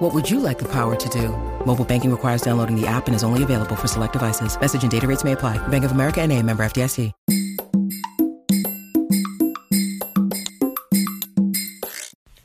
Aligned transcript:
What 0.00 0.14
would 0.14 0.30
you 0.30 0.40
like 0.40 0.58
the 0.58 0.68
power 0.72 0.96
to 0.96 1.08
do? 1.10 1.28
Mobile 1.66 1.84
banking 1.84 2.10
requires 2.10 2.40
downloading 2.40 2.74
the 2.74 2.86
app 2.86 3.06
and 3.06 3.14
is 3.14 3.22
only 3.22 3.42
available 3.42 3.76
for 3.76 3.86
select 3.86 4.14
devices. 4.14 4.58
Message 4.58 4.80
and 4.82 4.90
data 4.90 5.06
rates 5.06 5.24
may 5.24 5.32
apply. 5.32 5.58
Bank 5.68 5.84
of 5.84 5.92
America 5.92 6.22
and 6.22 6.32
a 6.32 6.42
member 6.42 6.62
FDIC. 6.62 7.12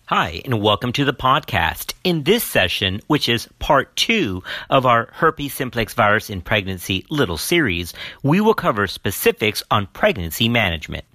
Hi, 0.07 0.41
and 0.43 0.61
welcome 0.61 0.91
to 0.91 1.05
the 1.05 1.13
podcast. 1.13 1.93
In 2.03 2.23
this 2.23 2.43
session, 2.43 2.99
which 3.07 3.29
is 3.29 3.47
part 3.59 3.95
two 3.95 4.43
of 4.69 4.85
our 4.85 5.07
herpes 5.13 5.53
simplex 5.53 5.93
virus 5.93 6.29
in 6.29 6.41
pregnancy 6.41 7.05
little 7.09 7.37
series, 7.37 7.93
we 8.21 8.41
will 8.41 8.53
cover 8.53 8.85
specifics 8.85 9.63
on 9.71 9.87
pregnancy 9.87 10.49
management. 10.49 11.05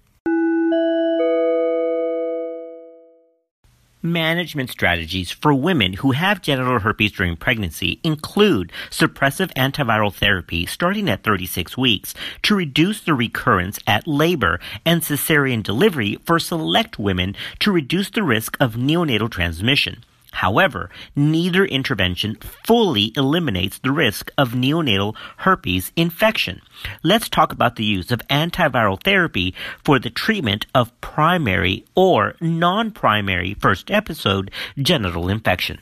Management 4.02 4.70
strategies 4.70 5.30
for 5.30 5.52
women 5.52 5.92
who 5.92 6.12
have 6.12 6.40
genital 6.40 6.78
herpes 6.78 7.12
during 7.12 7.36
pregnancy 7.36 8.00
include 8.02 8.73
suppressive 8.88 9.52
antiviral 9.52 10.10
therapy 10.10 10.64
starting 10.64 11.06
at 11.10 11.23
36 11.23 11.76
weeks 11.76 12.14
to 12.42 12.54
reduce 12.54 13.02
the 13.02 13.12
recurrence 13.12 13.78
at 13.86 14.09
labor 14.09 14.59
and 14.86 15.02
cesarean 15.02 15.62
delivery 15.62 16.16
for 16.24 16.38
select 16.38 16.98
women 16.98 17.36
to 17.59 17.71
reduce 17.71 18.09
the 18.09 18.23
risk 18.23 18.56
of 18.59 18.73
neonatal 18.73 19.30
transmission. 19.30 20.02
However, 20.32 20.90
neither 21.16 21.64
intervention 21.64 22.36
fully 22.64 23.12
eliminates 23.16 23.78
the 23.78 23.92
risk 23.92 24.30
of 24.38 24.52
neonatal 24.52 25.14
herpes 25.38 25.92
infection. 25.96 26.62
Let's 27.02 27.28
talk 27.28 27.52
about 27.52 27.76
the 27.76 27.84
use 27.84 28.10
of 28.10 28.26
antiviral 28.28 29.02
therapy 29.02 29.54
for 29.84 29.98
the 29.98 30.10
treatment 30.10 30.66
of 30.74 30.98
primary 31.00 31.84
or 31.95 32.37
non-primary 32.40 33.54
first 33.54 33.90
episode 33.90 34.50
genital 34.78 35.28
infection. 35.28 35.78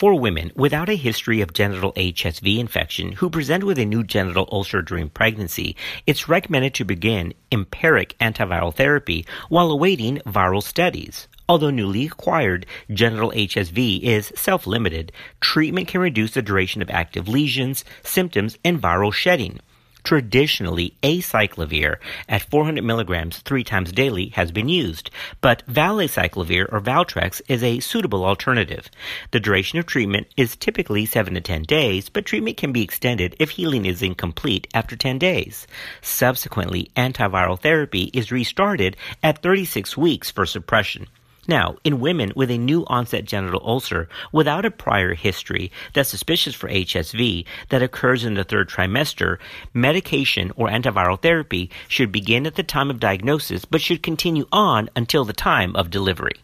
For 0.00 0.18
women 0.18 0.50
without 0.56 0.88
a 0.88 0.96
history 0.96 1.40
of 1.40 1.52
genital 1.52 1.92
HSV 1.92 2.58
infection 2.58 3.12
who 3.12 3.30
present 3.30 3.62
with 3.62 3.78
a 3.78 3.84
new 3.84 4.02
genital 4.02 4.48
ulcer 4.50 4.82
during 4.82 5.08
pregnancy, 5.08 5.76
it's 6.06 6.28
recommended 6.28 6.74
to 6.74 6.84
begin 6.84 7.32
empiric 7.52 8.16
antiviral 8.20 8.74
therapy 8.74 9.24
while 9.48 9.70
awaiting 9.70 10.18
viral 10.26 10.62
studies. 10.62 11.28
Although 11.46 11.70
newly 11.70 12.06
acquired 12.06 12.64
genital 12.90 13.30
HSV 13.30 14.00
is 14.00 14.32
self-limited, 14.34 15.12
treatment 15.40 15.88
can 15.88 16.00
reduce 16.00 16.32
the 16.32 16.40
duration 16.40 16.80
of 16.80 16.88
active 16.88 17.28
lesions, 17.28 17.84
symptoms, 18.02 18.56
and 18.64 18.80
viral 18.80 19.12
shedding. 19.12 19.60
Traditionally, 20.04 20.94
acyclovir 21.02 21.96
at 22.28 22.42
400 22.42 22.82
milligrams 22.84 23.38
three 23.38 23.64
times 23.64 23.90
daily 23.92 24.28
has 24.30 24.52
been 24.52 24.68
used, 24.68 25.10
but 25.40 25.66
valacyclovir 25.66 26.70
or 26.70 26.80
Valtrex 26.80 27.40
is 27.48 27.62
a 27.62 27.80
suitable 27.80 28.24
alternative. 28.24 28.90
The 29.30 29.40
duration 29.40 29.78
of 29.78 29.86
treatment 29.86 30.26
is 30.36 30.56
typically 30.56 31.06
7 31.06 31.32
to 31.34 31.40
10 31.40 31.62
days, 31.62 32.10
but 32.10 32.26
treatment 32.26 32.58
can 32.58 32.72
be 32.72 32.82
extended 32.82 33.34
if 33.38 33.50
healing 33.50 33.86
is 33.86 34.02
incomplete 34.02 34.66
after 34.74 34.94
10 34.94 35.18
days. 35.18 35.66
Subsequently, 36.02 36.90
antiviral 36.96 37.58
therapy 37.58 38.10
is 38.12 38.32
restarted 38.32 38.96
at 39.22 39.42
36 39.42 39.96
weeks 39.96 40.30
for 40.30 40.44
suppression. 40.44 41.06
Now, 41.46 41.76
in 41.84 42.00
women 42.00 42.32
with 42.34 42.50
a 42.50 42.58
new 42.58 42.84
onset 42.86 43.24
genital 43.24 43.60
ulcer 43.64 44.08
without 44.32 44.64
a 44.64 44.70
prior 44.70 45.14
history 45.14 45.70
that's 45.92 46.08
suspicious 46.08 46.54
for 46.54 46.68
HSV 46.68 47.44
that 47.68 47.82
occurs 47.82 48.24
in 48.24 48.34
the 48.34 48.44
third 48.44 48.68
trimester, 48.68 49.38
medication 49.74 50.52
or 50.56 50.68
antiviral 50.68 51.20
therapy 51.20 51.70
should 51.88 52.10
begin 52.10 52.46
at 52.46 52.54
the 52.54 52.62
time 52.62 52.90
of 52.90 53.00
diagnosis 53.00 53.64
but 53.64 53.82
should 53.82 54.02
continue 54.02 54.46
on 54.52 54.88
until 54.96 55.24
the 55.24 55.32
time 55.32 55.76
of 55.76 55.90
delivery. 55.90 56.34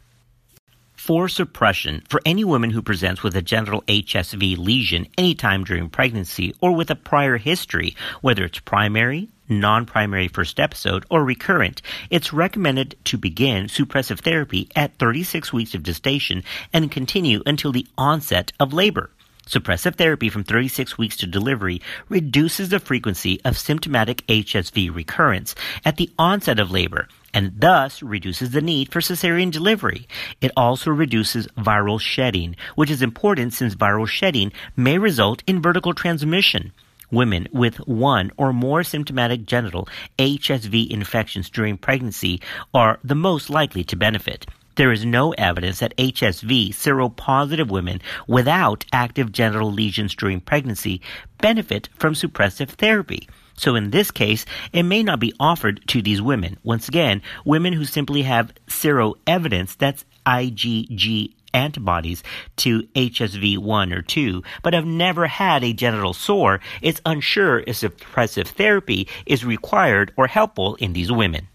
For 0.94 1.30
suppression, 1.30 2.02
for 2.10 2.20
any 2.26 2.44
woman 2.44 2.70
who 2.70 2.82
presents 2.82 3.22
with 3.22 3.34
a 3.34 3.40
genital 3.40 3.80
HSV 3.88 4.58
lesion 4.58 5.06
anytime 5.16 5.64
during 5.64 5.88
pregnancy 5.88 6.54
or 6.60 6.72
with 6.72 6.90
a 6.90 6.94
prior 6.94 7.38
history, 7.38 7.96
whether 8.20 8.44
it's 8.44 8.58
primary, 8.58 9.30
non-primary 9.50 10.28
first 10.28 10.58
episode, 10.60 11.04
or 11.10 11.24
recurrent, 11.24 11.82
it's 12.08 12.32
recommended 12.32 12.96
to 13.04 13.18
begin 13.18 13.66
suppressive 13.66 14.20
therapy 14.20 14.68
at 14.74 14.96
36 14.98 15.52
weeks 15.52 15.74
of 15.74 15.82
gestation 15.82 16.44
and 16.72 16.90
continue 16.90 17.42
until 17.44 17.72
the 17.72 17.86
onset 17.98 18.52
of 18.58 18.72
labor. 18.72 19.10
Suppressive 19.46 19.96
therapy 19.96 20.28
from 20.28 20.44
36 20.44 20.96
weeks 20.96 21.16
to 21.16 21.26
delivery 21.26 21.82
reduces 22.08 22.68
the 22.68 22.78
frequency 22.78 23.40
of 23.44 23.58
symptomatic 23.58 24.24
HSV 24.28 24.94
recurrence 24.94 25.56
at 25.84 25.96
the 25.96 26.08
onset 26.16 26.60
of 26.60 26.70
labor 26.70 27.08
and 27.34 27.52
thus 27.58 28.00
reduces 28.00 28.50
the 28.50 28.60
need 28.60 28.92
for 28.92 29.00
cesarean 29.00 29.50
delivery. 29.50 30.06
It 30.40 30.52
also 30.56 30.90
reduces 30.90 31.46
viral 31.58 32.00
shedding, 32.00 32.54
which 32.76 32.90
is 32.90 33.02
important 33.02 33.52
since 33.52 33.74
viral 33.74 34.06
shedding 34.06 34.52
may 34.76 34.98
result 34.98 35.42
in 35.46 35.62
vertical 35.62 35.94
transmission. 35.94 36.72
Women 37.10 37.48
with 37.52 37.76
one 37.88 38.30
or 38.36 38.52
more 38.52 38.82
symptomatic 38.84 39.46
genital 39.46 39.88
HSV 40.18 40.90
infections 40.90 41.50
during 41.50 41.76
pregnancy 41.76 42.40
are 42.72 42.98
the 43.02 43.14
most 43.14 43.50
likely 43.50 43.84
to 43.84 43.96
benefit. 43.96 44.46
There 44.76 44.92
is 44.92 45.04
no 45.04 45.32
evidence 45.32 45.80
that 45.80 45.96
HSV 45.96 46.70
seropositive 46.70 47.68
women 47.68 48.00
without 48.26 48.84
active 48.92 49.32
genital 49.32 49.70
lesions 49.70 50.14
during 50.14 50.40
pregnancy 50.40 51.02
benefit 51.38 51.88
from 51.98 52.14
suppressive 52.14 52.68
therapy. 52.68 53.28
So 53.56 53.74
in 53.74 53.90
this 53.90 54.10
case, 54.10 54.46
it 54.72 54.84
may 54.84 55.02
not 55.02 55.20
be 55.20 55.34
offered 55.38 55.86
to 55.88 56.00
these 56.00 56.22
women. 56.22 56.56
Once 56.62 56.88
again, 56.88 57.20
women 57.44 57.74
who 57.74 57.84
simply 57.84 58.22
have 58.22 58.54
sero 58.68 59.16
evidence, 59.26 59.74
that's 59.74 60.06
IgG 60.24 61.34
antibodies 61.54 62.22
to 62.56 62.82
HSV1 62.94 63.94
or 63.94 64.02
2, 64.02 64.42
but 64.62 64.74
have 64.74 64.86
never 64.86 65.26
had 65.26 65.64
a 65.64 65.72
genital 65.72 66.12
sore, 66.12 66.60
it's 66.82 67.00
unsure 67.06 67.60
if 67.66 67.76
suppressive 67.76 68.48
therapy 68.48 69.08
is 69.26 69.44
required 69.44 70.12
or 70.16 70.26
helpful 70.26 70.76
in 70.76 70.92
these 70.92 71.12
women. 71.12 71.48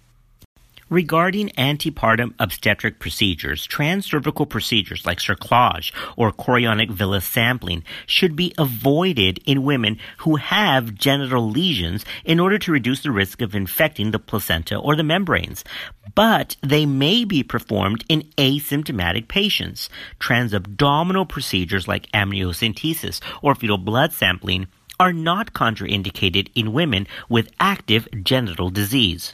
Regarding 0.91 1.49
antepartum 1.57 2.35
obstetric 2.37 2.99
procedures, 2.99 3.67
transcervical 3.67 4.47
procedures 4.47 5.03
like 5.03 5.17
cerclage 5.17 5.91
or 6.15 6.31
chorionic 6.31 6.91
villus 6.91 7.23
sampling 7.23 7.83
should 8.05 8.35
be 8.35 8.53
avoided 8.59 9.39
in 9.47 9.63
women 9.63 9.97
who 10.19 10.35
have 10.35 10.93
genital 10.93 11.49
lesions 11.49 12.05
in 12.23 12.39
order 12.39 12.59
to 12.59 12.71
reduce 12.71 13.01
the 13.01 13.09
risk 13.09 13.41
of 13.41 13.55
infecting 13.55 14.11
the 14.11 14.19
placenta 14.19 14.77
or 14.77 14.95
the 14.95 15.01
membranes. 15.03 15.63
But 16.13 16.55
they 16.61 16.85
may 16.85 17.25
be 17.25 17.41
performed 17.41 18.05
in 18.07 18.21
asymptomatic 18.37 19.27
patients. 19.27 19.89
Transabdominal 20.19 21.27
procedures 21.27 21.87
like 21.87 22.11
amniocentesis 22.11 23.21
or 23.41 23.55
fetal 23.55 23.79
blood 23.79 24.13
sampling 24.13 24.67
are 24.99 25.13
not 25.13 25.51
contraindicated 25.51 26.49
in 26.53 26.73
women 26.73 27.07
with 27.27 27.51
active 27.59 28.07
genital 28.23 28.69
disease. 28.69 29.33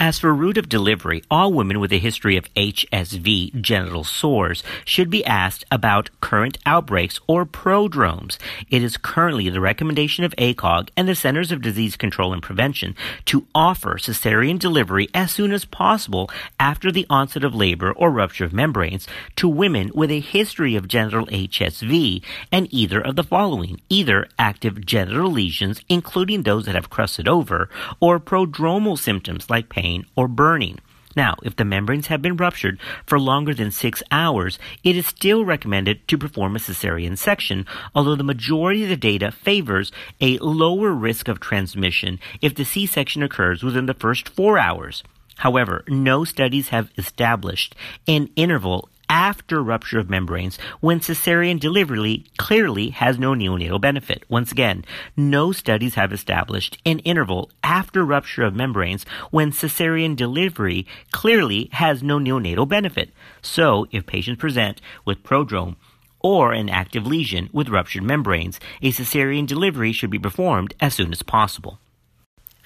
As 0.00 0.18
for 0.18 0.34
route 0.34 0.58
of 0.58 0.68
delivery, 0.68 1.22
all 1.30 1.52
women 1.52 1.78
with 1.78 1.92
a 1.92 1.98
history 1.98 2.36
of 2.36 2.52
HSV 2.54 3.60
genital 3.60 4.02
sores 4.02 4.64
should 4.84 5.08
be 5.08 5.24
asked 5.24 5.64
about 5.70 6.10
current 6.20 6.58
outbreaks 6.66 7.20
or 7.28 7.46
prodromes. 7.46 8.36
It 8.68 8.82
is 8.82 8.96
currently 8.96 9.48
the 9.48 9.60
recommendation 9.60 10.24
of 10.24 10.34
ACOG 10.36 10.88
and 10.96 11.06
the 11.06 11.14
Centers 11.14 11.52
of 11.52 11.62
Disease 11.62 11.96
Control 11.96 12.32
and 12.32 12.42
Prevention 12.42 12.96
to 13.26 13.46
offer 13.54 13.94
cesarean 13.94 14.58
delivery 14.58 15.08
as 15.14 15.30
soon 15.30 15.52
as 15.52 15.64
possible 15.64 16.28
after 16.58 16.90
the 16.90 17.06
onset 17.08 17.44
of 17.44 17.54
labor 17.54 17.92
or 17.92 18.10
rupture 18.10 18.44
of 18.44 18.52
membranes 18.52 19.06
to 19.36 19.48
women 19.48 19.92
with 19.94 20.10
a 20.10 20.18
history 20.18 20.74
of 20.74 20.88
genital 20.88 21.26
HSV 21.26 22.20
and 22.50 22.66
either 22.72 23.00
of 23.00 23.14
the 23.14 23.22
following, 23.22 23.80
either 23.88 24.26
active 24.40 24.84
genital 24.84 25.30
lesions, 25.30 25.80
including 25.88 26.42
those 26.42 26.66
that 26.66 26.74
have 26.74 26.90
crusted 26.90 27.28
over, 27.28 27.70
or 28.00 28.18
prodromal 28.18 28.98
symptoms 28.98 29.48
like 29.48 29.68
pain 29.68 29.83
or 30.16 30.28
burning. 30.28 30.78
Now, 31.16 31.36
if 31.42 31.54
the 31.54 31.64
membranes 31.64 32.08
have 32.08 32.22
been 32.22 32.36
ruptured 32.36 32.80
for 33.06 33.20
longer 33.20 33.54
than 33.54 33.70
six 33.70 34.02
hours, 34.10 34.58
it 34.82 34.96
is 34.96 35.06
still 35.06 35.44
recommended 35.44 36.06
to 36.08 36.18
perform 36.18 36.56
a 36.56 36.58
cesarean 36.58 37.16
section, 37.16 37.66
although 37.94 38.16
the 38.16 38.24
majority 38.24 38.82
of 38.82 38.88
the 38.88 38.96
data 38.96 39.30
favors 39.30 39.92
a 40.20 40.38
lower 40.38 40.90
risk 40.92 41.28
of 41.28 41.38
transmission 41.38 42.18
if 42.40 42.54
the 42.54 42.64
C-section 42.64 43.22
occurs 43.22 43.62
within 43.62 43.86
the 43.86 43.94
first 43.94 44.28
four 44.28 44.58
hours. 44.58 45.04
However, 45.36 45.84
no 45.88 46.24
studies 46.24 46.68
have 46.68 46.90
established 46.96 47.74
an 48.06 48.28
interval 48.36 48.88
after 49.14 49.62
rupture 49.62 50.00
of 50.00 50.10
membranes 50.10 50.58
when 50.80 50.98
cesarean 50.98 51.60
delivery 51.60 52.24
clearly 52.36 52.90
has 52.90 53.16
no 53.16 53.32
neonatal 53.32 53.80
benefit. 53.80 54.24
Once 54.28 54.50
again, 54.50 54.84
no 55.16 55.52
studies 55.52 55.94
have 55.94 56.12
established 56.12 56.78
an 56.84 56.98
interval 57.00 57.48
after 57.62 58.04
rupture 58.04 58.42
of 58.42 58.56
membranes 58.56 59.04
when 59.30 59.52
cesarean 59.52 60.16
delivery 60.16 60.84
clearly 61.12 61.68
has 61.74 62.02
no 62.02 62.18
neonatal 62.18 62.68
benefit. 62.68 63.10
So, 63.40 63.86
if 63.92 64.04
patients 64.04 64.40
present 64.40 64.80
with 65.04 65.22
prodrome 65.22 65.76
or 66.18 66.52
an 66.52 66.68
active 66.68 67.06
lesion 67.06 67.48
with 67.52 67.68
ruptured 67.68 68.02
membranes, 68.02 68.58
a 68.82 68.90
cesarean 68.90 69.46
delivery 69.46 69.92
should 69.92 70.10
be 70.10 70.18
performed 70.18 70.74
as 70.80 70.92
soon 70.92 71.12
as 71.12 71.22
possible. 71.22 71.78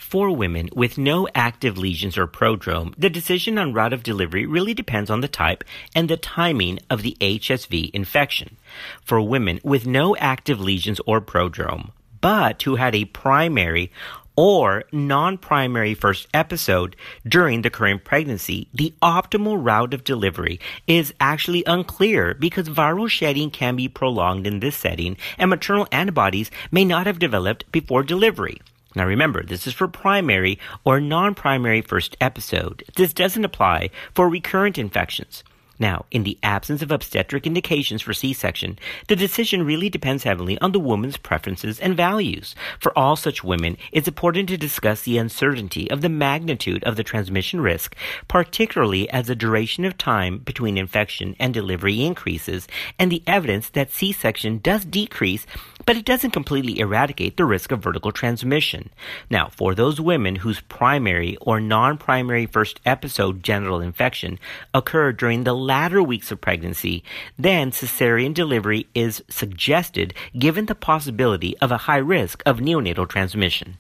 For 0.08 0.30
women 0.30 0.70
with 0.74 0.96
no 0.96 1.28
active 1.34 1.76
lesions 1.76 2.16
or 2.16 2.26
prodrome, 2.26 2.94
the 2.96 3.10
decision 3.10 3.58
on 3.58 3.74
route 3.74 3.92
of 3.92 4.02
delivery 4.02 4.46
really 4.46 4.72
depends 4.72 5.10
on 5.10 5.20
the 5.20 5.28
type 5.28 5.62
and 5.94 6.08
the 6.08 6.16
timing 6.16 6.78
of 6.88 7.02
the 7.02 7.14
HSV 7.20 7.90
infection. 7.92 8.56
For 9.04 9.20
women 9.20 9.60
with 9.62 9.86
no 9.86 10.16
active 10.16 10.62
lesions 10.62 10.98
or 11.04 11.20
prodrome, 11.20 11.90
but 12.22 12.62
who 12.62 12.76
had 12.76 12.94
a 12.94 13.04
primary 13.04 13.92
or 14.34 14.84
non-primary 14.92 15.92
first 15.92 16.26
episode 16.32 16.96
during 17.26 17.60
the 17.60 17.68
current 17.68 18.02
pregnancy, 18.02 18.66
the 18.72 18.94
optimal 19.02 19.62
route 19.62 19.92
of 19.92 20.04
delivery 20.04 20.58
is 20.86 21.12
actually 21.20 21.64
unclear 21.66 22.32
because 22.32 22.70
viral 22.70 23.10
shedding 23.10 23.50
can 23.50 23.76
be 23.76 23.88
prolonged 23.88 24.46
in 24.46 24.60
this 24.60 24.76
setting 24.76 25.18
and 25.36 25.50
maternal 25.50 25.86
antibodies 25.92 26.50
may 26.70 26.86
not 26.86 27.06
have 27.06 27.18
developed 27.18 27.70
before 27.70 28.02
delivery. 28.02 28.58
Now 28.98 29.06
remember, 29.06 29.44
this 29.44 29.68
is 29.68 29.74
for 29.74 29.86
primary 29.86 30.58
or 30.82 31.00
non-primary 31.00 31.82
first 31.82 32.16
episode. 32.20 32.82
This 32.96 33.12
doesn't 33.12 33.44
apply 33.44 33.90
for 34.12 34.28
recurrent 34.28 34.76
infections. 34.76 35.44
Now, 35.78 36.06
in 36.10 36.24
the 36.24 36.36
absence 36.42 36.82
of 36.82 36.90
obstetric 36.90 37.46
indications 37.46 38.02
for 38.02 38.12
C-section, 38.12 38.80
the 39.06 39.14
decision 39.14 39.64
really 39.64 39.88
depends 39.88 40.24
heavily 40.24 40.58
on 40.58 40.72
the 40.72 40.80
woman's 40.80 41.16
preferences 41.16 41.78
and 41.78 41.96
values. 41.96 42.56
For 42.80 42.96
all 42.98 43.14
such 43.14 43.44
women, 43.44 43.76
it's 43.92 44.08
important 44.08 44.48
to 44.48 44.56
discuss 44.56 45.02
the 45.02 45.18
uncertainty 45.18 45.88
of 45.88 46.00
the 46.00 46.08
magnitude 46.08 46.82
of 46.82 46.96
the 46.96 47.04
transmission 47.04 47.60
risk, 47.60 47.94
particularly 48.26 49.08
as 49.10 49.28
the 49.28 49.36
duration 49.36 49.84
of 49.84 49.96
time 49.96 50.38
between 50.38 50.76
infection 50.76 51.36
and 51.38 51.54
delivery 51.54 52.04
increases, 52.04 52.66
and 52.98 53.12
the 53.12 53.22
evidence 53.28 53.68
that 53.70 53.92
C-section 53.92 54.58
does 54.58 54.84
decrease 54.84 55.46
but 55.88 55.96
it 55.96 56.04
doesn't 56.04 56.32
completely 56.32 56.80
eradicate 56.80 57.38
the 57.38 57.46
risk 57.46 57.72
of 57.72 57.82
vertical 57.82 58.12
transmission. 58.12 58.90
Now, 59.30 59.48
for 59.48 59.74
those 59.74 59.98
women 59.98 60.36
whose 60.36 60.60
primary 60.60 61.38
or 61.40 61.60
non-primary 61.60 62.44
first 62.44 62.78
episode 62.84 63.42
genital 63.42 63.80
infection 63.80 64.38
occurred 64.74 65.16
during 65.16 65.44
the 65.44 65.54
latter 65.54 66.02
weeks 66.02 66.30
of 66.30 66.42
pregnancy, 66.42 67.02
then 67.38 67.70
cesarean 67.70 68.34
delivery 68.34 68.86
is 68.94 69.24
suggested 69.30 70.12
given 70.38 70.66
the 70.66 70.74
possibility 70.74 71.56
of 71.56 71.72
a 71.72 71.78
high 71.88 71.96
risk 71.96 72.42
of 72.44 72.58
neonatal 72.58 73.08
transmission. 73.08 73.78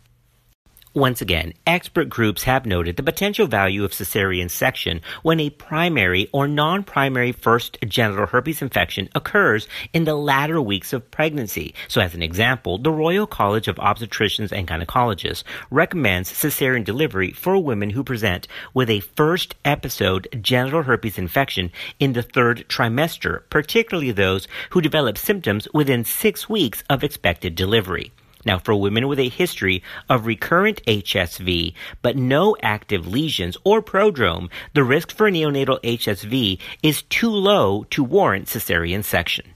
Once 0.98 1.20
again, 1.20 1.54
expert 1.64 2.08
groups 2.08 2.42
have 2.42 2.66
noted 2.66 2.96
the 2.96 3.04
potential 3.04 3.46
value 3.46 3.84
of 3.84 3.92
cesarean 3.92 4.50
section 4.50 5.00
when 5.22 5.38
a 5.38 5.48
primary 5.48 6.28
or 6.32 6.48
non-primary 6.48 7.30
first 7.30 7.78
genital 7.86 8.26
herpes 8.26 8.60
infection 8.60 9.08
occurs 9.14 9.68
in 9.92 10.02
the 10.02 10.16
latter 10.16 10.60
weeks 10.60 10.92
of 10.92 11.08
pregnancy. 11.12 11.72
So 11.86 12.00
as 12.00 12.16
an 12.16 12.22
example, 12.24 12.78
the 12.78 12.90
Royal 12.90 13.28
College 13.28 13.68
of 13.68 13.76
Obstetricians 13.76 14.50
and 14.50 14.66
Gynecologists 14.66 15.44
recommends 15.70 16.32
cesarean 16.32 16.84
delivery 16.84 17.30
for 17.30 17.56
women 17.62 17.90
who 17.90 18.02
present 18.02 18.48
with 18.74 18.90
a 18.90 18.98
first 18.98 19.54
episode 19.64 20.26
genital 20.42 20.82
herpes 20.82 21.16
infection 21.16 21.70
in 22.00 22.14
the 22.14 22.22
third 22.22 22.64
trimester, 22.68 23.42
particularly 23.50 24.10
those 24.10 24.48
who 24.70 24.80
develop 24.80 25.16
symptoms 25.16 25.68
within 25.72 26.04
six 26.04 26.48
weeks 26.48 26.82
of 26.90 27.04
expected 27.04 27.54
delivery. 27.54 28.10
Now, 28.44 28.58
for 28.58 28.74
women 28.74 29.08
with 29.08 29.18
a 29.18 29.28
history 29.28 29.82
of 30.08 30.26
recurrent 30.26 30.82
HSV 30.84 31.74
but 32.02 32.16
no 32.16 32.56
active 32.62 33.06
lesions 33.06 33.56
or 33.64 33.82
prodrome, 33.82 34.48
the 34.74 34.84
risk 34.84 35.10
for 35.10 35.30
neonatal 35.30 35.82
HSV 35.82 36.58
is 36.82 37.02
too 37.02 37.30
low 37.30 37.84
to 37.90 38.04
warrant 38.04 38.46
cesarean 38.46 39.04
section. 39.04 39.54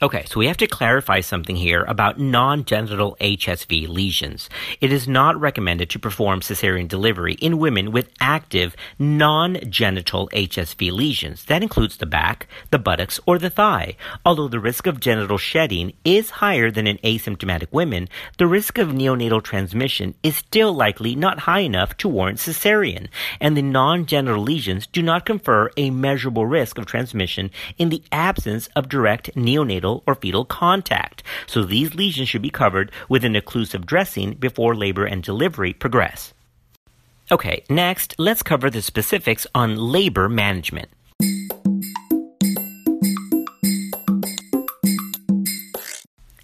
Okay, 0.00 0.24
so 0.26 0.38
we 0.38 0.46
have 0.46 0.56
to 0.58 0.68
clarify 0.68 1.20
something 1.20 1.56
here 1.56 1.82
about 1.88 2.20
non-genital 2.20 3.16
HSV 3.20 3.88
lesions. 3.88 4.48
It 4.80 4.92
is 4.92 5.08
not 5.08 5.40
recommended 5.40 5.90
to 5.90 5.98
perform 5.98 6.38
cesarean 6.38 6.86
delivery 6.86 7.34
in 7.34 7.58
women 7.58 7.90
with 7.90 8.12
active 8.20 8.76
non-genital 9.00 10.28
HSV 10.28 10.92
lesions. 10.92 11.46
That 11.46 11.64
includes 11.64 11.96
the 11.96 12.06
back, 12.06 12.46
the 12.70 12.78
buttocks, 12.78 13.18
or 13.26 13.40
the 13.40 13.50
thigh. 13.50 13.96
Although 14.24 14.46
the 14.46 14.60
risk 14.60 14.86
of 14.86 15.00
genital 15.00 15.36
shedding 15.36 15.94
is 16.04 16.30
higher 16.30 16.70
than 16.70 16.86
in 16.86 16.98
asymptomatic 16.98 17.72
women, 17.72 18.08
the 18.36 18.46
risk 18.46 18.78
of 18.78 18.90
neonatal 18.90 19.42
transmission 19.42 20.14
is 20.22 20.36
still 20.36 20.72
likely 20.72 21.16
not 21.16 21.40
high 21.40 21.66
enough 21.66 21.96
to 21.96 22.08
warrant 22.08 22.38
cesarean, 22.38 23.08
and 23.40 23.56
the 23.56 23.62
non-genital 23.62 24.40
lesions 24.44 24.86
do 24.86 25.02
not 25.02 25.26
confer 25.26 25.72
a 25.76 25.90
measurable 25.90 26.46
risk 26.46 26.78
of 26.78 26.86
transmission 26.86 27.50
in 27.78 27.88
the 27.88 28.04
absence 28.12 28.68
of 28.76 28.88
direct 28.88 29.34
neonatal 29.34 29.87
or 30.06 30.14
fetal 30.14 30.44
contact. 30.44 31.22
So 31.46 31.64
these 31.64 31.94
lesions 31.94 32.28
should 32.28 32.42
be 32.42 32.50
covered 32.50 32.92
with 33.08 33.24
an 33.24 33.34
occlusive 33.34 33.84
dressing 33.86 34.34
before 34.34 34.74
labor 34.74 35.04
and 35.04 35.22
delivery 35.22 35.72
progress. 35.72 36.34
Okay, 37.30 37.62
next, 37.68 38.14
let's 38.18 38.42
cover 38.42 38.70
the 38.70 38.80
specifics 38.80 39.46
on 39.54 39.76
labor 39.76 40.28
management. 40.28 40.88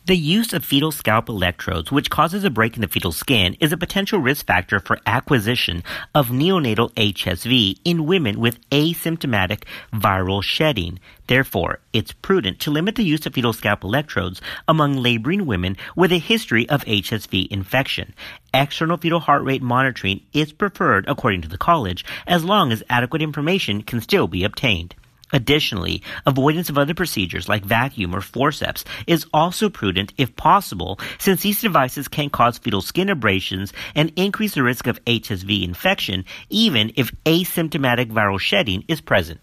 The 0.07 0.19
use 0.19 0.53
of 0.53 0.67
fetal 0.67 0.93
scalp 0.93 1.31
electrodes, 1.31 1.91
which 1.91 2.11
causes 2.11 2.45
a 2.45 2.51
break 2.51 2.77
in 2.77 2.83
the 2.83 2.89
fetal 2.89 3.11
skin, 3.11 3.57
is 3.59 3.73
a 3.73 3.79
potential 3.79 4.19
risk 4.19 4.45
factor 4.45 4.79
for 4.79 4.99
acquisition 5.07 5.83
of 6.15 6.29
neonatal 6.29 6.93
HSV 6.93 7.79
in 7.87 8.05
women 8.05 8.39
with 8.39 8.61
asymptomatic 8.69 9.63
viral 9.95 10.43
shedding. 10.43 11.01
Therefore, 11.27 11.79
it's 11.95 12.13
prudent 12.13 12.61
to 12.61 12.71
limit 12.71 12.97
the 12.97 13.03
use 13.03 13.25
of 13.25 13.33
fetal 13.33 13.55
scalp 13.55 13.83
electrodes 13.83 14.43
among 14.69 14.99
laboring 14.99 15.47
women 15.47 15.75
with 15.97 16.13
a 16.13 16.19
history 16.19 16.69
of 16.69 16.85
HSV 16.85 17.49
infection. 17.49 18.13
External 18.53 18.99
fetal 18.99 19.21
heart 19.21 19.43
rate 19.43 19.63
monitoring 19.63 20.21
is 20.35 20.53
preferred 20.53 21.07
according 21.09 21.41
to 21.41 21.49
the 21.49 21.57
college 21.57 22.05
as 22.27 22.45
long 22.45 22.73
as 22.73 22.83
adequate 22.91 23.23
information 23.23 23.81
can 23.81 24.03
still 24.03 24.29
be 24.29 24.45
obtained. 24.45 24.95
Additionally, 25.33 26.03
avoidance 26.27 26.69
of 26.69 26.79
other 26.79 26.95
procedures 26.95 27.49
like 27.49 27.65
vacuum 27.65 28.15
or 28.15 28.21
forceps 28.21 28.85
is 29.07 29.27
also 29.33 29.69
prudent 29.69 30.13
if 30.19 30.37
possible, 30.37 30.99
since 31.19 31.43
these 31.43 31.61
devices 31.61 32.09
can 32.09 32.31
cause 32.31 32.59
fetal 32.59 32.83
skin 32.83 33.09
abrasions 33.09 33.73
and 33.95 34.13
increase 34.17 34.55
the 34.55 34.63
risk 34.63 34.87
of 34.87 35.03
HSV 35.05 35.65
infection 35.65 36.25
even 36.51 36.93
if 36.97 37.11
asymptomatic 37.25 38.13
viral 38.13 38.39
shedding 38.39 38.85
is 38.87 39.01
present. 39.01 39.41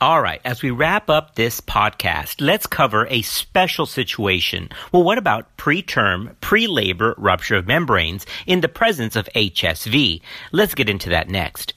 All 0.00 0.20
right, 0.20 0.40
as 0.44 0.62
we 0.62 0.72
wrap 0.72 1.08
up 1.08 1.36
this 1.36 1.60
podcast, 1.60 2.40
let's 2.40 2.66
cover 2.66 3.06
a 3.08 3.22
special 3.22 3.86
situation. 3.86 4.68
Well, 4.90 5.04
what 5.04 5.16
about 5.16 5.56
preterm, 5.56 6.34
pre-labor 6.40 7.14
rupture 7.18 7.56
of 7.56 7.68
membranes 7.68 8.26
in 8.44 8.62
the 8.62 8.68
presence 8.68 9.14
of 9.14 9.28
HSV? 9.36 10.20
Let's 10.50 10.74
get 10.74 10.88
into 10.88 11.10
that 11.10 11.28
next. 11.28 11.74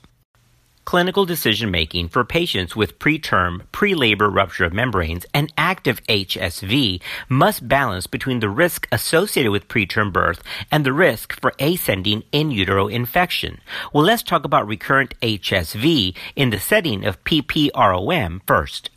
Clinical 0.86 1.26
decision 1.26 1.72
making 1.72 2.08
for 2.10 2.24
patients 2.24 2.76
with 2.76 3.00
preterm, 3.00 3.62
pre-labor 3.72 4.30
rupture 4.30 4.66
of 4.66 4.72
membranes 4.72 5.26
and 5.34 5.52
active 5.58 6.00
HSV 6.04 7.02
must 7.28 7.68
balance 7.68 8.06
between 8.06 8.40
the 8.40 8.50
risk 8.50 8.88
associated 8.92 9.52
with 9.52 9.68
preterm 9.68 10.14
birth 10.14 10.44
and 10.72 10.86
the 10.86 10.94
risk 10.94 11.42
for 11.42 11.54
ascending 11.60 12.22
in 12.32 12.52
utero 12.52 12.88
infection. 12.88 13.60
Well, 13.94 14.04
let's 14.04 14.22
talk 14.22 14.46
about 14.46 14.68
recurrent 14.68 15.20
HSV 15.22 16.16
in 16.36 16.52
the 16.52 16.60
setting 16.60 17.04
of 17.04 17.24
PPROM 17.24 18.42
first 18.46 18.92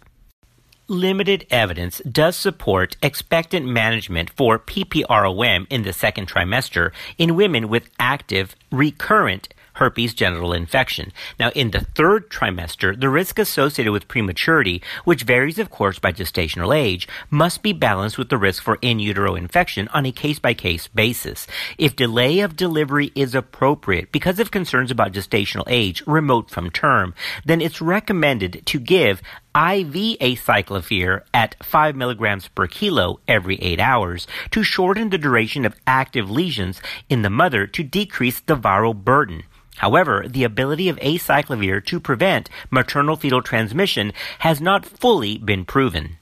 limited 0.90 1.47
evidence 1.50 2.00
does 2.11 2.35
support 2.35 2.97
expectant 3.02 3.66
management 3.66 4.30
for 4.30 4.59
PPROM 4.59 5.66
in 5.68 5.83
the 5.83 5.92
second 5.92 6.26
trimester 6.26 6.92
in 7.18 7.37
women 7.37 7.68
with 7.68 7.90
active 8.00 8.57
recurrent 8.73 9.52
herpes 9.78 10.14
genital 10.14 10.52
infection. 10.52 11.12
Now, 11.38 11.50
in 11.50 11.70
the 11.70 11.80
third 11.80 12.30
trimester, 12.30 12.99
the 12.99 13.08
risk 13.08 13.38
associated 13.38 13.92
with 13.92 14.08
prematurity, 14.08 14.82
which 15.04 15.23
varies, 15.23 15.58
of 15.58 15.70
course, 15.70 15.99
by 15.99 16.12
gestational 16.12 16.76
age, 16.76 17.08
must 17.30 17.62
be 17.62 17.73
balanced 17.73 18.18
with 18.18 18.28
the 18.28 18.38
risk 18.38 18.62
for 18.62 18.78
in 18.82 18.99
utero 18.99 19.35
infection 19.35 19.88
on 19.88 20.06
a 20.06 20.12
case 20.12 20.38
by 20.38 20.54
case 20.54 20.88
basis. 20.88 21.47
If 21.78 21.97
delay 21.97 22.40
of 22.40 22.56
delivery 22.56 23.12
is 23.14 23.35
appropriate 23.35 24.12
because 24.12 24.38
of 24.38 24.50
concerns 24.50 24.90
about 24.90 25.12
gestational 25.12 25.64
age 25.66 26.02
remote 26.06 26.50
from 26.50 26.70
term, 26.70 27.14
then 27.44 27.61
it's 27.61 27.80
recommended 27.80 28.62
to 28.66 28.78
give 28.78 29.23
IV 29.54 30.18
acyclovir 30.20 31.23
at 31.35 31.56
5 31.64 31.97
milligrams 31.97 32.49
per 32.49 32.66
kilo 32.66 33.18
every 33.26 33.56
8 33.56 33.80
hours 33.80 34.26
to 34.50 34.62
shorten 34.62 35.11
the 35.11 35.18
duration 35.18 35.64
of 35.64 35.75
active 35.87 36.30
lesions 36.30 36.80
in 37.08 37.23
the 37.23 37.30
mother 37.30 37.66
to 37.66 37.82
decrease 37.82 38.40
the 38.40 38.56
viral 38.56 38.94
burden. 38.94 39.42
However, 39.78 40.25
the 40.28 40.44
ability 40.44 40.88
of 40.88 40.97
acyclovir 40.99 41.85
to 41.87 42.00
prevent 42.00 42.50
maternal 42.70 43.16
fetal 43.16 43.42
transmission 43.42 44.12
has 44.40 44.61
not 44.61 44.85
fully 44.85 45.38
been 45.38 45.64
proven. 45.64 46.18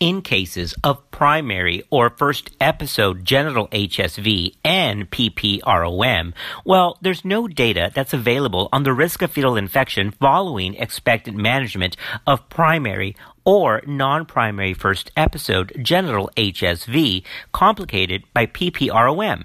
In 0.00 0.22
cases 0.22 0.74
of 0.82 1.08
primary 1.12 1.84
or 1.88 2.10
first 2.10 2.50
episode 2.60 3.24
genital 3.24 3.68
HSV 3.68 4.56
and 4.64 5.08
PPROM, 5.08 6.34
well, 6.64 6.98
there's 7.00 7.24
no 7.24 7.46
data 7.46 7.92
that's 7.94 8.12
available 8.12 8.68
on 8.72 8.82
the 8.82 8.92
risk 8.92 9.22
of 9.22 9.30
fetal 9.30 9.56
infection 9.56 10.10
following 10.10 10.74
expectant 10.74 11.36
management 11.36 11.96
of 12.26 12.48
primary 12.48 13.16
or 13.44 13.82
non-primary 13.86 14.74
first 14.74 15.12
episode 15.16 15.72
genital 15.80 16.28
HSV 16.36 17.22
complicated 17.52 18.24
by 18.34 18.46
PPROM 18.46 19.44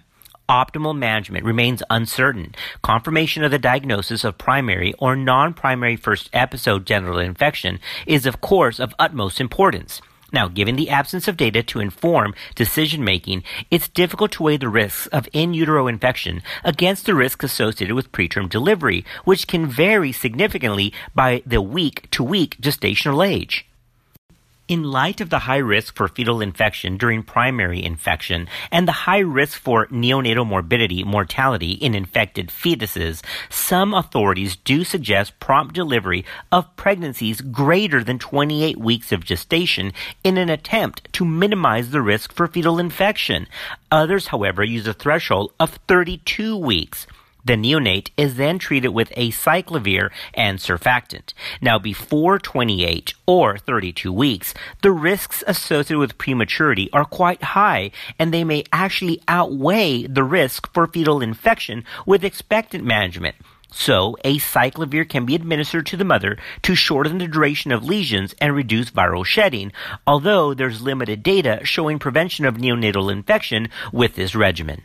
optimal 0.50 0.98
management 0.98 1.46
remains 1.46 1.84
uncertain. 1.90 2.56
Confirmation 2.82 3.44
of 3.44 3.52
the 3.52 3.60
diagnosis 3.60 4.24
of 4.24 4.40
primary 4.40 4.94
or 4.98 5.16
non-primary 5.16 5.96
first 5.96 6.30
episode 6.34 6.88
genital 6.88 7.20
infection 7.20 7.80
is 8.08 8.26
of 8.26 8.42
course 8.42 8.80
of 8.80 8.96
utmost 8.98 9.40
importance. 9.40 10.02
Now, 10.32 10.48
given 10.48 10.76
the 10.76 10.90
absence 10.90 11.28
of 11.28 11.38
data 11.38 11.64
to 11.64 11.80
inform 11.80 12.36
decision 12.56 13.04
making, 13.04 13.44
it's 13.72 13.88
difficult 13.88 14.32
to 14.34 14.44
weigh 14.44 14.58
the 14.58 14.70
risks 14.70 15.08
of 15.08 15.28
in 15.34 15.54
utero 15.54 15.88
infection 15.88 16.42
against 16.64 17.06
the 17.06 17.16
risks 17.16 17.46
associated 17.46 17.96
with 17.96 18.12
preterm 18.12 18.50
delivery, 18.50 19.06
which 19.26 19.48
can 19.48 19.66
vary 19.68 20.12
significantly 20.12 20.94
by 21.16 21.42
the 21.46 21.62
week 21.62 22.10
to 22.12 22.24
week 22.24 22.58
gestational 22.62 23.28
age. 23.28 23.69
In 24.70 24.84
light 24.84 25.20
of 25.20 25.32
the 25.32 25.40
high 25.40 25.58
risk 25.58 25.96
for 25.96 26.08
fetal 26.08 26.42
infection 26.42 26.96
during 26.98 27.24
primary 27.24 27.84
infection 27.84 28.48
and 28.72 28.88
the 28.88 29.10
high 29.10 29.18
risk 29.18 29.60
for 29.60 29.88
neonatal 29.88 30.46
morbidity 30.46 31.04
mortality 31.04 31.72
in 31.72 31.96
infected 31.96 32.50
fetuses, 32.50 33.24
some 33.50 33.96
authorities 33.96 34.58
do 34.58 34.84
suggest 34.84 35.40
prompt 35.40 35.74
delivery 35.74 36.24
of 36.52 36.76
pregnancies 36.76 37.42
greater 37.42 38.04
than 38.04 38.20
28 38.20 38.78
weeks 38.78 39.12
of 39.12 39.26
gestation 39.26 39.92
in 40.24 40.38
an 40.38 40.52
attempt 40.52 41.12
to 41.14 41.26
minimize 41.26 41.90
the 41.90 42.04
risk 42.04 42.32
for 42.32 42.46
fetal 42.46 42.78
infection. 42.78 43.48
Others, 43.90 44.28
however, 44.28 44.64
use 44.64 44.86
a 44.86 44.94
threshold 44.94 45.52
of 45.60 45.80
32 45.88 46.56
weeks. 46.56 47.08
The 47.46 47.54
neonate 47.54 48.10
is 48.18 48.36
then 48.36 48.60
treated 48.60 48.90
with 48.90 49.12
acyclovir 49.12 50.10
and 50.34 50.60
surfactant. 50.60 51.34
Now, 51.62 51.80
before 51.80 52.38
28 52.38 53.14
or 53.26 53.58
32 53.58 54.12
weeks, 54.12 54.54
the 54.82 54.92
risks 54.92 55.44
associated 55.48 56.00
with 56.00 56.18
prematurity 56.18 56.90
are 56.92 57.06
quite 57.06 57.42
high, 57.42 57.92
and 58.18 58.34
they 58.34 58.44
may 58.44 58.66
actually 58.74 59.22
outweigh 59.28 60.06
the 60.06 60.24
risk 60.24 60.72
for 60.74 60.88
fetal 60.88 61.22
infection 61.22 61.86
with 62.06 62.26
expectant 62.26 62.84
management. 62.84 63.36
So, 63.72 64.18
acyclovir 64.26 65.08
can 65.08 65.26
be 65.26 65.36
administered 65.36 65.86
to 65.88 65.98
the 65.98 66.04
mother 66.04 66.38
to 66.64 66.76
shorten 66.76 67.20
the 67.20 67.28
duration 67.28 67.72
of 67.72 67.84
lesions 67.84 68.34
and 68.42 68.56
reduce 68.56 68.90
viral 68.90 69.24
shedding, 69.24 69.72
although 70.08 70.54
there's 70.54 70.82
limited 70.82 71.22
data 71.22 71.62
showing 71.64 72.00
prevention 72.00 72.46
of 72.46 72.56
neonatal 72.56 73.12
infection 73.12 73.70
with 73.94 74.16
this 74.16 74.34
regimen. 74.34 74.82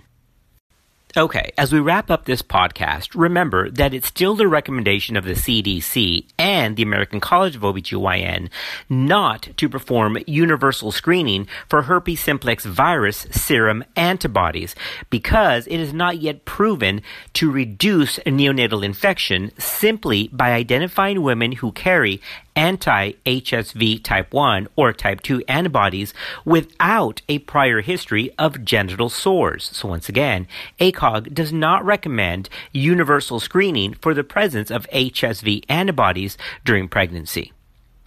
Okay, 1.17 1.53
as 1.57 1.73
we 1.73 1.79
wrap 1.79 2.11
up 2.11 2.25
this 2.25 2.43
podcast, 2.43 3.11
remember 3.15 3.71
that 3.71 3.95
it's 3.95 4.09
still 4.09 4.35
the 4.35 4.49
recommendation 4.49 5.17
of 5.17 5.23
the 5.23 5.35
CDC 5.35 6.27
and 6.37 6.75
the 6.75 6.83
American 6.83 7.21
College 7.21 7.55
of 7.55 7.63
OBGYN 7.63 8.49
not 8.89 9.51
to 9.57 9.69
perform 9.69 10.19
universal 10.27 10.91
screening 10.91 11.47
for 11.69 11.83
herpes 11.83 12.19
simplex 12.19 12.65
virus 12.65 13.29
serum 13.31 13.85
antibodies 13.95 14.75
because 15.09 15.69
it 15.69 15.79
is 15.79 15.93
not 15.93 16.19
yet 16.19 16.45
proven 16.45 17.01
to 17.35 17.49
reduce 17.49 18.19
neonatal 18.27 18.85
infection 18.85 19.53
simply 19.57 20.27
by 20.33 20.51
identifying 20.51 21.23
women 21.23 21.53
who 21.53 21.71
carry 21.71 22.21
anti-HSV 22.57 24.03
type 24.03 24.33
1 24.33 24.69
or 24.77 24.93
type 24.93 25.21
2 25.23 25.43
antibodies 25.49 26.15
without 26.45 27.23
a 27.29 27.39
prior 27.41 27.81
history 27.81 28.31
of 28.39 28.65
genital 28.65 29.09
sores. 29.09 29.71
So 29.73 29.89
once 29.89 30.09
again, 30.09 30.47
ACOG 30.81 31.35
does 31.35 31.53
not 31.53 31.85
recommend 31.85 32.49
universal 32.73 33.41
screening 33.41 33.95
for 33.95 34.15
the 34.15 34.25
presence 34.25 34.71
of 34.71 34.89
HSV 34.91 35.65
antibodies 35.69 36.39
during 36.65 36.89
pregnancy. 36.89 37.53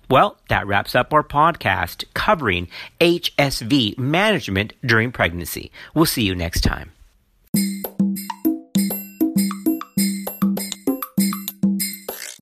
Well, 0.09 0.37
that 0.47 0.65
wraps 0.65 0.95
up 0.95 1.13
our 1.13 1.23
podcast 1.23 2.05
covering 2.13 2.69
HSV 3.01 3.97
management 3.97 4.73
during 4.85 5.11
pregnancy. 5.11 5.71
We'll 5.93 6.05
see 6.05 6.23
you 6.23 6.35
next 6.35 6.61
time. 6.61 6.91